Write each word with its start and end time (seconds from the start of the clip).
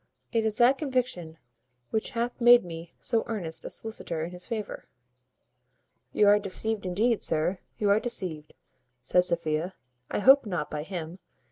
It 0.31 0.45
is 0.45 0.57
that 0.57 0.79
conviction 0.79 1.37
which 1.91 2.09
hath 2.17 2.41
made 2.41 2.65
me 2.65 2.95
so 2.99 3.23
earnest 3.27 3.63
a 3.65 3.69
solicitor 3.69 4.23
in 4.23 4.31
his 4.31 4.47
favour." 4.47 4.85
"You 6.11 6.27
are 6.27 6.39
deceived 6.39 6.87
indeed, 6.87 7.21
sir; 7.21 7.59
you 7.77 7.87
are 7.91 7.99
deceived," 7.99 8.55
said 8.99 9.25
Sophia. 9.25 9.75
"I 10.09 10.17
hope 10.17 10.47
not 10.47 10.71
by 10.71 10.81
him. 10.81 11.19